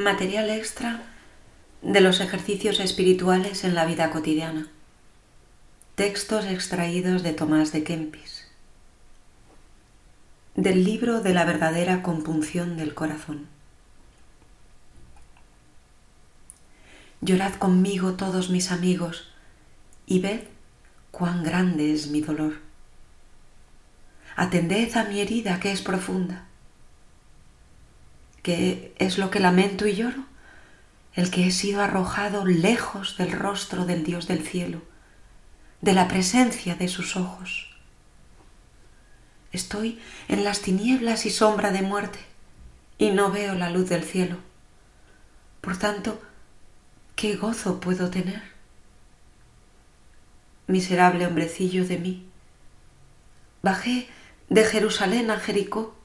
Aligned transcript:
Material 0.00 0.48
extra 0.48 1.02
de 1.82 2.00
los 2.00 2.20
ejercicios 2.20 2.80
espirituales 2.80 3.64
en 3.64 3.74
la 3.74 3.84
vida 3.84 4.08
cotidiana. 4.08 4.66
Textos 5.94 6.46
extraídos 6.46 7.22
de 7.22 7.34
Tomás 7.34 7.70
de 7.72 7.84
Kempis. 7.84 8.48
Del 10.54 10.84
libro 10.84 11.20
de 11.20 11.34
la 11.34 11.44
verdadera 11.44 12.02
compunción 12.02 12.78
del 12.78 12.94
corazón. 12.94 13.46
Llorad 17.20 17.52
conmigo 17.56 18.14
todos 18.14 18.48
mis 18.48 18.70
amigos 18.70 19.30
y 20.06 20.20
ved 20.20 20.40
cuán 21.10 21.44
grande 21.44 21.92
es 21.92 22.06
mi 22.06 22.22
dolor. 22.22 22.54
Atended 24.34 24.96
a 24.96 25.04
mi 25.04 25.20
herida 25.20 25.60
que 25.60 25.72
es 25.72 25.82
profunda 25.82 26.46
¿Qué 28.42 28.94
es 28.98 29.18
lo 29.18 29.30
que 29.30 29.38
lamento 29.38 29.86
y 29.86 29.94
lloro? 29.94 30.24
El 31.12 31.30
que 31.30 31.46
he 31.46 31.50
sido 31.50 31.82
arrojado 31.82 32.46
lejos 32.46 33.16
del 33.18 33.32
rostro 33.32 33.84
del 33.84 34.02
Dios 34.02 34.28
del 34.28 34.46
cielo, 34.46 34.80
de 35.82 35.92
la 35.92 36.08
presencia 36.08 36.74
de 36.74 36.88
sus 36.88 37.16
ojos. 37.16 37.70
Estoy 39.52 40.00
en 40.28 40.44
las 40.44 40.62
tinieblas 40.62 41.26
y 41.26 41.30
sombra 41.30 41.70
de 41.70 41.82
muerte 41.82 42.20
y 42.96 43.10
no 43.10 43.30
veo 43.30 43.54
la 43.54 43.68
luz 43.68 43.88
del 43.88 44.04
cielo. 44.04 44.38
Por 45.60 45.76
tanto, 45.76 46.22
¿qué 47.16 47.36
gozo 47.36 47.80
puedo 47.80 48.08
tener? 48.08 48.42
Miserable 50.66 51.26
hombrecillo 51.26 51.84
de 51.86 51.98
mí. 51.98 52.26
Bajé 53.60 54.08
de 54.48 54.64
Jerusalén 54.64 55.30
a 55.30 55.38
Jericó 55.38 55.99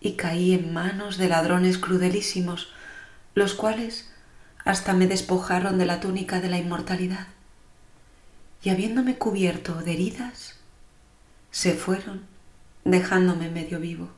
y 0.00 0.12
caí 0.12 0.54
en 0.54 0.72
manos 0.72 1.18
de 1.18 1.28
ladrones 1.28 1.78
crudelísimos, 1.78 2.72
los 3.34 3.54
cuales 3.54 4.10
hasta 4.64 4.92
me 4.92 5.06
despojaron 5.06 5.78
de 5.78 5.86
la 5.86 6.00
túnica 6.00 6.40
de 6.40 6.48
la 6.48 6.58
inmortalidad, 6.58 7.28
y 8.62 8.70
habiéndome 8.70 9.16
cubierto 9.16 9.74
de 9.74 9.92
heridas, 9.94 10.56
se 11.50 11.74
fueron 11.74 12.26
dejándome 12.84 13.48
medio 13.50 13.80
vivo. 13.80 14.10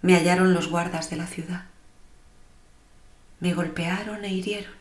Me 0.00 0.14
hallaron 0.14 0.54
los 0.54 0.68
guardas 0.68 1.10
de 1.10 1.16
la 1.16 1.26
ciudad, 1.26 1.66
me 3.40 3.54
golpearon 3.54 4.24
e 4.24 4.32
hirieron, 4.32 4.74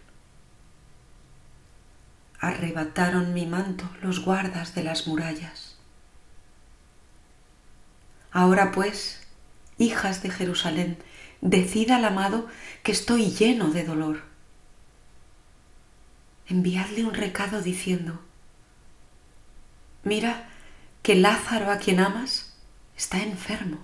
arrebataron 2.39 3.33
mi 3.33 3.45
manto 3.45 3.89
los 4.01 4.23
guardas 4.23 4.73
de 4.73 4.83
las 4.83 5.07
murallas. 5.07 5.75
Ahora 8.31 8.71
pues, 8.71 9.20
hijas 9.81 10.21
de 10.21 10.29
Jerusalén, 10.29 10.97
decid 11.41 11.91
al 11.91 12.05
amado 12.05 12.47
que 12.83 12.91
estoy 12.91 13.31
lleno 13.31 13.71
de 13.71 13.83
dolor. 13.83 14.23
Enviadle 16.47 17.05
un 17.05 17.13
recado 17.13 17.61
diciendo, 17.61 18.19
mira 20.03 20.49
que 21.01 21.15
Lázaro 21.15 21.71
a 21.71 21.77
quien 21.77 21.99
amas 21.99 22.53
está 22.95 23.23
enfermo. 23.23 23.79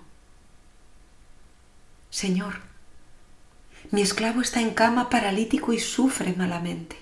Señor, 2.10 2.60
mi 3.90 4.02
esclavo 4.02 4.40
está 4.40 4.60
en 4.60 4.74
cama 4.74 5.10
paralítico 5.10 5.72
y 5.72 5.78
sufre 5.78 6.34
malamente. 6.34 6.96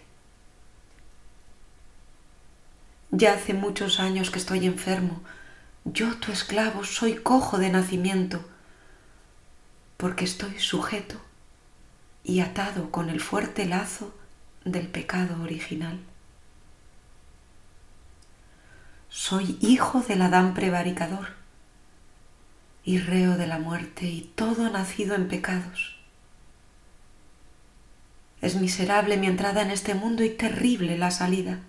Ya 3.11 3.35
hace 3.35 3.55
muchos 3.55 3.99
años 4.01 4.31
que 4.31 4.39
estoy 4.39 4.67
enfermo, 4.67 5.23
yo 5.85 6.17
tu 6.17 6.33
esclavo 6.33 6.85
soy 6.85 7.15
cojo 7.15 7.59
de 7.59 7.71
nacimiento, 7.71 8.45
porque 9.97 10.25
estoy 10.25 10.59
sujeto 10.59 11.21
y 12.23 12.41
atado 12.41 12.91
con 12.91 13.09
el 13.09 13.21
fuerte 13.21 13.67
lazo 13.67 14.15
del 14.65 14.89
pecado 14.89 15.43
original. 15.43 16.01
Soy 19.09 19.57
hijo 19.61 20.01
del 20.01 20.23
Adán 20.23 20.55
prevaricador 20.55 21.29
y 22.85 22.99
reo 22.99 23.37
de 23.37 23.47
la 23.47 23.59
muerte 23.59 24.07
y 24.07 24.23
todo 24.35 24.69
nacido 24.71 25.15
en 25.15 25.29
pecados. 25.29 25.97
Es 28.41 28.57
miserable 28.57 29.17
mi 29.17 29.27
entrada 29.27 29.63
en 29.63 29.71
este 29.71 29.95
mundo 29.95 30.23
y 30.23 30.31
terrible 30.31 30.99
la 30.99 31.11
salida. 31.11 31.61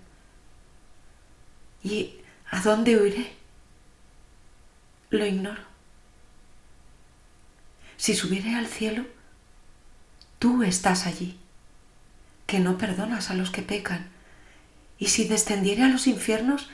¿Y 1.84 2.16
a 2.52 2.62
dónde 2.62 2.98
huiré? 2.98 3.32
Lo 5.10 5.26
ignoro. 5.26 5.77
Si 7.98 8.14
subiere 8.16 8.56
al 8.56 8.68
cielo, 8.68 9.06
tú 10.40 10.64
estás 10.64 11.08
allí, 11.08 11.40
que 12.46 12.60
no 12.60 12.78
perdonas 12.78 13.30
a 13.32 13.34
los 13.34 13.50
que 13.50 13.64
pecan. 13.64 14.08
Y 15.00 15.08
si 15.08 15.28
descendiere 15.28 15.84
a 15.84 15.90
los 15.90 16.08
infiernos, 16.08 16.70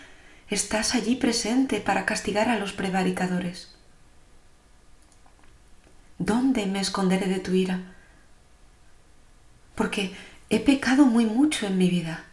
estás 0.49 0.95
allí 0.95 1.15
presente 1.15 1.79
para 1.79 2.05
castigar 2.05 2.49
a 2.49 2.59
los 2.59 2.73
prevaricadores. 2.73 3.73
¿Dónde 6.19 6.65
me 6.67 6.79
esconderé 6.79 7.27
de 7.27 7.39
tu 7.39 7.53
ira? 7.53 7.81
Porque 9.75 10.15
he 10.49 10.59
pecado 10.59 11.05
muy 11.05 11.25
mucho 11.25 11.65
en 11.65 11.77
mi 11.77 11.89
vida. 11.89 12.25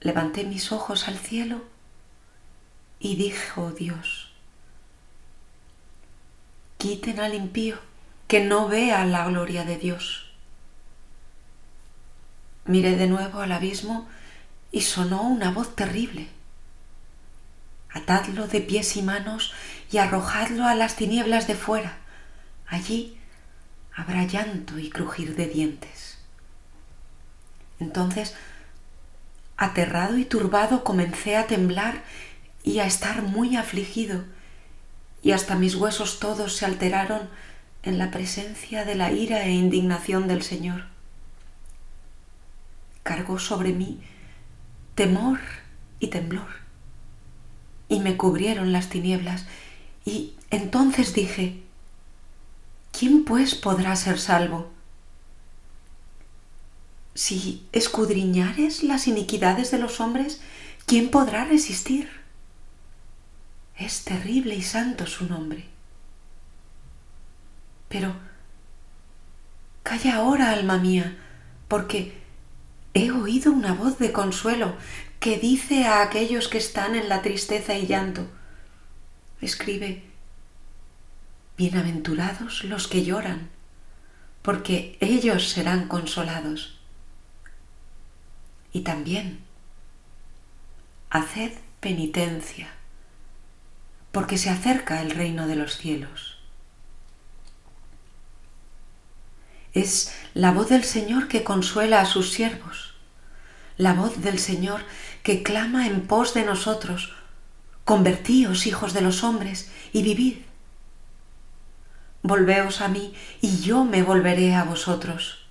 Levanté 0.00 0.44
mis 0.44 0.72
ojos 0.72 1.08
al 1.08 1.18
cielo 1.18 1.64
y 2.98 3.16
dijo 3.16 3.72
Dios, 3.72 4.25
quiten 6.86 7.18
al 7.18 7.34
impío 7.34 7.78
que 8.28 8.44
no 8.44 8.68
vea 8.68 9.04
la 9.04 9.26
gloria 9.26 9.64
de 9.64 9.76
Dios. 9.76 10.30
Miré 12.64 12.96
de 12.96 13.08
nuevo 13.08 13.40
al 13.40 13.50
abismo 13.50 14.08
y 14.70 14.82
sonó 14.82 15.22
una 15.22 15.50
voz 15.50 15.74
terrible. 15.74 16.28
Atadlo 17.90 18.46
de 18.46 18.60
pies 18.60 18.96
y 18.96 19.02
manos 19.02 19.52
y 19.90 19.98
arrojadlo 19.98 20.64
a 20.64 20.76
las 20.76 20.94
tinieblas 20.94 21.48
de 21.48 21.56
fuera. 21.56 21.98
Allí 22.68 23.18
habrá 23.92 24.22
llanto 24.24 24.78
y 24.78 24.88
crujir 24.88 25.34
de 25.34 25.46
dientes. 25.46 26.18
Entonces, 27.80 28.36
aterrado 29.56 30.18
y 30.18 30.24
turbado, 30.24 30.84
comencé 30.84 31.36
a 31.36 31.48
temblar 31.48 32.04
y 32.62 32.78
a 32.78 32.86
estar 32.86 33.22
muy 33.22 33.56
afligido, 33.56 34.24
y 35.26 35.32
hasta 35.32 35.56
mis 35.56 35.74
huesos 35.74 36.20
todos 36.20 36.54
se 36.54 36.66
alteraron 36.66 37.28
en 37.82 37.98
la 37.98 38.12
presencia 38.12 38.84
de 38.84 38.94
la 38.94 39.10
ira 39.10 39.44
e 39.44 39.50
indignación 39.50 40.28
del 40.28 40.44
Señor. 40.44 40.84
Cargó 43.02 43.40
sobre 43.40 43.72
mí 43.72 43.98
temor 44.94 45.40
y 45.98 46.06
temblor, 46.10 46.46
y 47.88 47.98
me 47.98 48.16
cubrieron 48.16 48.72
las 48.72 48.88
tinieblas, 48.88 49.46
y 50.04 50.34
entonces 50.50 51.12
dije, 51.12 51.60
¿quién 52.96 53.24
pues 53.24 53.56
podrá 53.56 53.96
ser 53.96 54.20
salvo? 54.20 54.70
Si 57.14 57.66
escudriñares 57.72 58.84
las 58.84 59.08
iniquidades 59.08 59.72
de 59.72 59.78
los 59.78 59.98
hombres, 59.98 60.40
¿quién 60.86 61.10
podrá 61.10 61.46
resistir? 61.46 62.25
Es 63.76 64.04
terrible 64.04 64.54
y 64.54 64.62
santo 64.62 65.06
su 65.06 65.26
nombre. 65.26 65.64
Pero 67.88 68.14
calla 69.82 70.16
ahora, 70.16 70.50
alma 70.50 70.78
mía, 70.78 71.16
porque 71.68 72.18
he 72.94 73.10
oído 73.10 73.52
una 73.52 73.74
voz 73.74 73.98
de 73.98 74.12
consuelo 74.12 74.76
que 75.20 75.38
dice 75.38 75.84
a 75.84 76.02
aquellos 76.02 76.48
que 76.48 76.58
están 76.58 76.94
en 76.94 77.08
la 77.08 77.20
tristeza 77.20 77.74
y 77.74 77.86
llanto, 77.86 78.26
escribe, 79.40 80.02
Bienaventurados 81.58 82.64
los 82.64 82.86
que 82.86 83.04
lloran, 83.04 83.48
porque 84.42 84.98
ellos 85.00 85.48
serán 85.48 85.88
consolados. 85.88 86.78
Y 88.72 88.80
también, 88.80 89.40
haced 91.08 91.52
penitencia 91.80 92.75
porque 94.16 94.38
se 94.38 94.48
acerca 94.48 95.02
el 95.02 95.10
reino 95.10 95.46
de 95.46 95.56
los 95.56 95.76
cielos. 95.76 96.38
Es 99.74 100.10
la 100.32 100.52
voz 100.52 100.70
del 100.70 100.84
Señor 100.84 101.28
que 101.28 101.44
consuela 101.44 102.00
a 102.00 102.06
sus 102.06 102.32
siervos, 102.32 102.94
la 103.76 103.92
voz 103.92 104.22
del 104.22 104.38
Señor 104.38 104.80
que 105.22 105.42
clama 105.42 105.86
en 105.86 106.06
pos 106.06 106.32
de 106.32 106.46
nosotros, 106.46 107.14
convertíos 107.84 108.66
hijos 108.66 108.94
de 108.94 109.02
los 109.02 109.22
hombres 109.22 109.70
y 109.92 110.02
vivid. 110.02 110.36
Volveos 112.22 112.80
a 112.80 112.88
mí 112.88 113.12
y 113.42 113.60
yo 113.60 113.84
me 113.84 114.02
volveré 114.02 114.54
a 114.54 114.64
vosotros. 114.64 115.46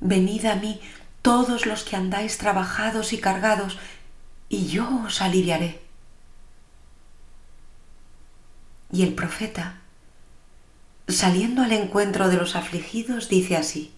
Venid 0.00 0.44
a 0.46 0.56
mí 0.56 0.80
todos 1.22 1.66
los 1.66 1.84
que 1.84 1.94
andáis 1.94 2.36
trabajados 2.36 3.12
y 3.12 3.18
cargados, 3.18 3.78
y 4.48 4.66
yo 4.66 5.02
os 5.06 5.22
aliviaré. 5.22 5.88
Y 8.92 9.02
el 9.02 9.14
profeta, 9.14 9.78
saliendo 11.06 11.62
al 11.62 11.72
encuentro 11.72 12.28
de 12.28 12.36
los 12.36 12.56
afligidos, 12.56 13.28
dice 13.28 13.56
así, 13.56 13.92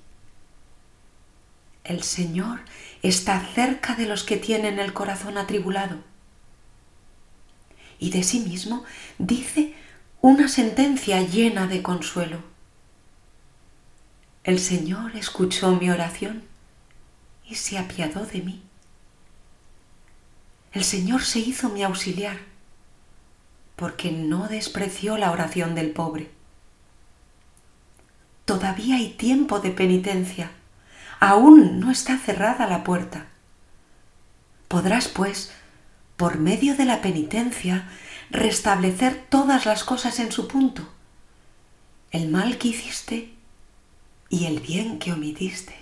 El 1.84 2.02
Señor 2.02 2.60
está 3.02 3.40
cerca 3.54 3.94
de 3.94 4.06
los 4.06 4.24
que 4.24 4.36
tienen 4.36 4.78
el 4.78 4.92
corazón 4.92 5.38
atribulado. 5.38 5.98
Y 7.98 8.10
de 8.10 8.22
sí 8.22 8.40
mismo 8.40 8.84
dice 9.18 9.74
una 10.20 10.48
sentencia 10.48 11.20
llena 11.22 11.66
de 11.66 11.82
consuelo. 11.82 12.42
El 14.44 14.58
Señor 14.58 15.16
escuchó 15.16 15.72
mi 15.76 15.90
oración 15.90 16.44
y 17.48 17.54
se 17.54 17.78
apiadó 17.78 18.26
de 18.26 18.42
mí. 18.42 18.62
El 20.72 20.84
Señor 20.84 21.22
se 21.22 21.38
hizo 21.38 21.68
mi 21.68 21.82
auxiliar 21.82 22.51
porque 23.76 24.12
no 24.12 24.48
despreció 24.48 25.16
la 25.18 25.30
oración 25.30 25.74
del 25.74 25.90
pobre. 25.90 26.30
Todavía 28.44 28.96
hay 28.96 29.10
tiempo 29.10 29.60
de 29.60 29.70
penitencia, 29.70 30.50
aún 31.20 31.80
no 31.80 31.90
está 31.90 32.18
cerrada 32.18 32.66
la 32.66 32.84
puerta. 32.84 33.26
Podrás, 34.68 35.08
pues, 35.08 35.52
por 36.16 36.38
medio 36.38 36.76
de 36.76 36.84
la 36.84 37.00
penitencia, 37.00 37.88
restablecer 38.30 39.26
todas 39.28 39.66
las 39.66 39.84
cosas 39.84 40.18
en 40.18 40.32
su 40.32 40.48
punto, 40.48 40.88
el 42.10 42.28
mal 42.28 42.58
que 42.58 42.68
hiciste 42.68 43.34
y 44.28 44.46
el 44.46 44.60
bien 44.60 44.98
que 44.98 45.12
omitiste. 45.12 45.74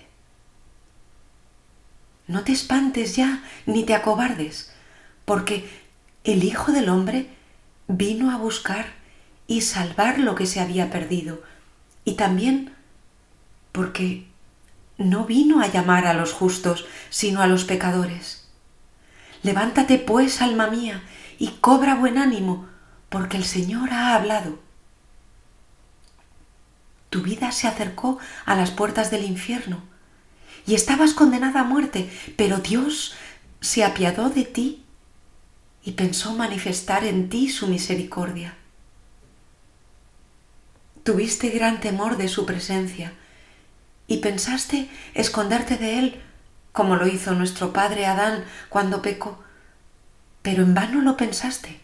No 2.27 2.43
te 2.43 2.51
espantes 2.51 3.15
ya 3.15 3.43
ni 3.65 3.83
te 3.83 3.93
acobardes, 3.93 4.71
porque 5.25 5.69
el 6.23 6.43
Hijo 6.43 6.71
del 6.71 6.89
Hombre 6.89 7.29
vino 7.97 8.31
a 8.31 8.37
buscar 8.37 8.87
y 9.47 9.61
salvar 9.61 10.19
lo 10.19 10.35
que 10.35 10.45
se 10.45 10.59
había 10.59 10.89
perdido, 10.89 11.41
y 12.05 12.13
también 12.13 12.73
porque 13.71 14.27
no 14.97 15.25
vino 15.25 15.61
a 15.61 15.67
llamar 15.67 16.05
a 16.05 16.13
los 16.13 16.33
justos, 16.33 16.85
sino 17.09 17.41
a 17.41 17.47
los 17.47 17.65
pecadores. 17.65 18.47
Levántate 19.43 19.97
pues, 19.97 20.41
alma 20.41 20.67
mía, 20.67 21.03
y 21.39 21.47
cobra 21.59 21.95
buen 21.95 22.17
ánimo, 22.17 22.67
porque 23.09 23.37
el 23.37 23.45
Señor 23.45 23.91
ha 23.91 24.15
hablado. 24.15 24.59
Tu 27.09 27.21
vida 27.21 27.51
se 27.51 27.67
acercó 27.67 28.19
a 28.45 28.55
las 28.55 28.71
puertas 28.71 29.11
del 29.11 29.25
infierno 29.25 29.81
y 30.65 30.75
estabas 30.75 31.13
condenada 31.13 31.61
a 31.61 31.65
muerte, 31.65 32.09
pero 32.37 32.59
Dios 32.59 33.15
se 33.59 33.83
apiadó 33.83 34.29
de 34.29 34.45
ti 34.45 34.83
y 35.83 35.93
pensó 35.93 36.33
manifestar 36.33 37.03
en 37.03 37.29
ti 37.29 37.49
su 37.49 37.67
misericordia. 37.67 38.55
Tuviste 41.03 41.49
gran 41.49 41.79
temor 41.79 42.17
de 42.17 42.27
su 42.27 42.45
presencia 42.45 43.13
y 44.07 44.17
pensaste 44.17 44.89
esconderte 45.13 45.77
de 45.77 45.99
él 45.99 46.21
como 46.71 46.95
lo 46.95 47.07
hizo 47.07 47.33
nuestro 47.33 47.73
padre 47.73 48.05
Adán 48.05 48.45
cuando 48.69 49.01
pecó 49.01 49.43
pero 50.41 50.63
en 50.63 50.73
vano 50.73 51.01
lo 51.01 51.17
pensaste. 51.17 51.79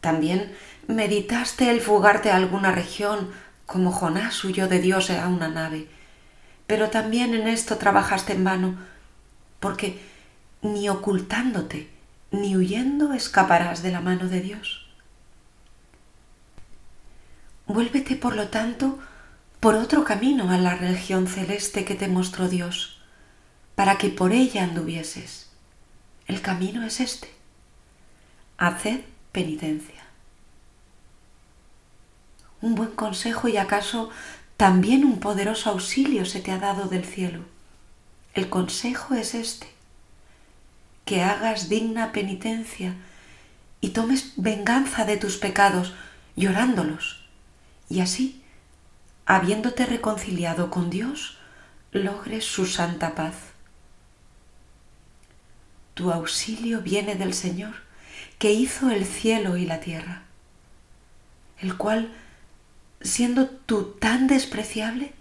También 0.00 0.54
meditaste 0.86 1.70
el 1.70 1.80
fugarte 1.80 2.30
a 2.30 2.36
alguna 2.36 2.72
región, 2.72 3.30
como 3.66 3.92
Jonás 3.92 4.42
huyó 4.44 4.68
de 4.68 4.80
Dios 4.80 5.10
a 5.10 5.28
una 5.28 5.48
nave, 5.48 5.88
pero 6.66 6.90
también 6.90 7.34
en 7.34 7.48
esto 7.48 7.76
trabajaste 7.76 8.34
en 8.34 8.44
vano, 8.44 8.78
porque 9.60 10.00
ni 10.62 10.88
ocultándote 10.88 11.90
ni 12.30 12.56
huyendo 12.56 13.12
escaparás 13.12 13.82
de 13.82 13.90
la 13.90 14.00
mano 14.00 14.28
de 14.28 14.40
Dios. 14.40 14.86
Vuélvete, 17.66 18.16
por 18.16 18.36
lo 18.36 18.48
tanto, 18.48 18.98
por 19.60 19.74
otro 19.74 20.04
camino 20.04 20.50
a 20.50 20.58
la 20.58 20.74
región 20.74 21.26
celeste 21.26 21.84
que 21.84 21.94
te 21.94 22.08
mostró 22.08 22.48
Dios, 22.48 23.00
para 23.74 23.98
que 23.98 24.08
por 24.08 24.32
ella 24.32 24.64
anduvieses 24.64 25.48
el 26.28 26.42
camino 26.42 26.84
es 26.84 27.00
este. 27.00 27.32
Haced 28.58 29.00
penitencia. 29.32 30.04
Un 32.60 32.74
buen 32.74 32.90
consejo 32.90 33.48
y 33.48 33.56
acaso 33.56 34.10
también 34.58 35.04
un 35.04 35.20
poderoso 35.20 35.70
auxilio 35.70 36.26
se 36.26 36.40
te 36.40 36.52
ha 36.52 36.58
dado 36.58 36.86
del 36.88 37.04
cielo. 37.04 37.44
El 38.34 38.50
consejo 38.50 39.14
es 39.14 39.34
este, 39.34 39.68
que 41.08 41.22
hagas 41.22 41.70
digna 41.70 42.12
penitencia 42.12 42.94
y 43.80 43.90
tomes 43.90 44.34
venganza 44.36 45.06
de 45.06 45.16
tus 45.16 45.38
pecados 45.38 45.94
llorándolos, 46.36 47.24
y 47.88 48.00
así, 48.00 48.42
habiéndote 49.24 49.86
reconciliado 49.86 50.68
con 50.68 50.90
Dios, 50.90 51.38
logres 51.92 52.44
su 52.44 52.66
santa 52.66 53.14
paz. 53.14 53.36
Tu 55.94 56.12
auxilio 56.12 56.82
viene 56.82 57.14
del 57.14 57.32
Señor, 57.32 57.76
que 58.38 58.52
hizo 58.52 58.90
el 58.90 59.06
cielo 59.06 59.56
y 59.56 59.64
la 59.64 59.80
tierra, 59.80 60.24
el 61.58 61.78
cual, 61.78 62.12
siendo 63.00 63.48
tú 63.48 63.96
tan 63.98 64.26
despreciable, 64.26 65.14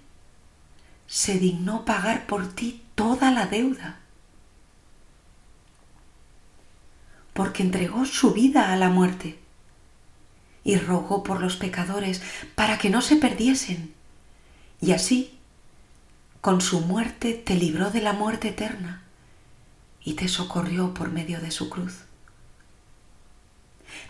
se 1.07 1.39
dignó 1.39 1.85
pagar 1.85 2.27
por 2.27 2.53
ti 2.53 2.83
toda 2.95 3.31
la 3.31 3.45
deuda, 3.45 4.01
porque 7.37 7.61
entregó 7.61 8.03
su 8.05 8.33
vida 8.33 8.73
a 8.73 8.75
la 8.77 8.89
muerte 8.89 9.37
y 10.63 10.75
rogó 10.77 11.21
por 11.21 11.39
los 11.39 11.55
pecadores 11.55 12.23
para 12.55 12.79
que 12.79 12.89
no 12.89 13.03
se 13.03 13.15
perdiesen, 13.15 13.93
y 14.81 14.93
así, 14.93 15.37
con 16.41 16.61
su 16.61 16.81
muerte, 16.81 17.35
te 17.35 17.53
libró 17.53 17.91
de 17.91 18.01
la 18.01 18.13
muerte 18.13 18.49
eterna 18.49 19.03
y 20.03 20.13
te 20.13 20.27
socorrió 20.27 20.95
por 20.95 21.11
medio 21.11 21.39
de 21.39 21.51
su 21.51 21.69
cruz. 21.69 21.99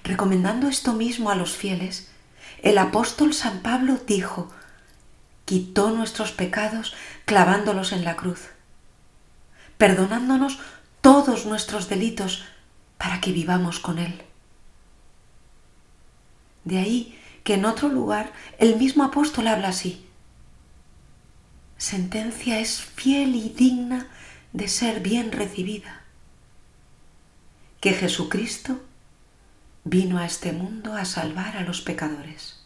Recomendando 0.06 0.70
esto 0.70 0.94
mismo 0.94 1.30
a 1.30 1.36
los 1.36 1.52
fieles, 1.52 2.08
el 2.64 2.78
apóstol 2.78 3.34
San 3.34 3.60
Pablo 3.60 4.00
dijo, 4.08 4.50
quitó 5.44 5.92
nuestros 5.92 6.32
pecados 6.32 6.96
clavándolos 7.26 7.92
en 7.92 8.06
la 8.06 8.16
cruz, 8.16 8.48
perdonándonos 9.78 10.60
todos 11.02 11.46
nuestros 11.46 11.90
delitos 11.90 12.46
para 12.98 13.22
que 13.22 13.32
vivamos 13.32 13.80
con 13.80 14.00
Él. 14.00 14.22
De 16.64 16.80
ahí 16.80 17.20
que 17.44 17.54
en 17.54 17.66
otro 17.66 17.88
lugar 17.88 18.34
el 18.60 18.76
mismo 18.76 19.04
apóstol 19.04 19.48
habla 19.48 19.70
así. 19.70 20.06
Sentencia 21.78 22.60
es 22.60 22.82
fiel 22.82 23.36
y 23.36 23.50
digna 23.50 24.08
de 24.52 24.68
ser 24.68 25.00
bien 25.00 25.32
recibida, 25.32 26.02
que 27.80 27.94
Jesucristo 27.94 28.82
vino 29.84 30.18
a 30.18 30.26
este 30.26 30.52
mundo 30.52 30.94
a 30.94 31.06
salvar 31.06 31.56
a 31.56 31.62
los 31.62 31.82
pecadores. 31.82 32.66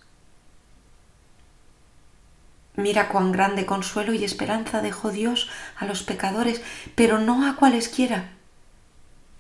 Mira 2.76 3.10
cuán 3.10 3.32
grande 3.32 3.66
consuelo 3.66 4.14
y 4.14 4.24
esperanza 4.24 4.82
dejó 4.82 5.12
Dios 5.12 5.50
a 5.78 5.86
los 5.86 6.04
pecadores, 6.04 6.62
pero 6.96 7.20
no 7.20 7.48
a 7.48 7.58
cualesquiera, 7.58 8.32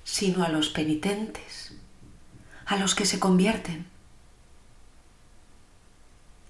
sino 0.04 0.44
a 0.44 0.50
los 0.50 0.70
penitentes, 0.70 1.74
a 2.66 2.78
los 2.78 2.96
que 2.96 3.06
se 3.06 3.20
convierten. 3.20 3.86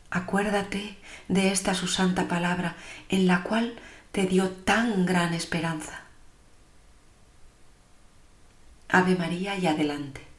Acuérdate 0.10 0.98
de 1.28 1.52
esta 1.52 1.74
su 1.74 1.88
santa 1.88 2.28
palabra, 2.28 2.76
en 3.10 3.28
la 3.28 3.44
cual 3.44 3.76
te 4.12 4.26
dio 4.26 4.50
tan 4.50 5.06
gran 5.06 5.34
esperanza. 5.34 6.02
Ave 8.90 9.16
María 9.16 9.58
y 9.58 9.68
adelante. 9.68 10.31